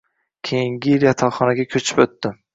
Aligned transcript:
Keyingi 0.47 0.89
yili 0.93 1.07
yotoqxonaga 1.09 1.69
ko’chib 1.77 2.05
o’tdim. 2.07 2.37